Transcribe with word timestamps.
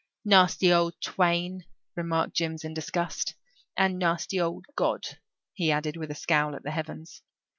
"Nasty 0.25 0.73
old 0.73 0.99
twain," 0.99 1.63
remarked 1.95 2.33
Jims 2.33 2.63
in 2.63 2.73
disgust. 2.73 3.35
"And 3.77 3.99
nasty 3.99 4.41
old 4.41 4.65
God," 4.75 5.03
he 5.53 5.71
added, 5.71 5.95
with 5.95 6.09
a 6.09 6.15
scowl 6.15 6.55
at 6.55 6.63
the 6.63 6.71
heavens. 6.71 7.21